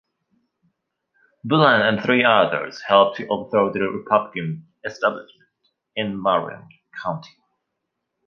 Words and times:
Bulen 1.45 1.87
and 1.87 2.01
three 2.01 2.23
others 2.23 2.81
helped 2.87 3.17
to 3.17 3.27
overthrow 3.27 3.71
the 3.71 3.81
Republican 3.81 4.65
establishment 4.83 5.51
in 5.95 6.19
Marion 6.19 6.67
County. 7.03 7.37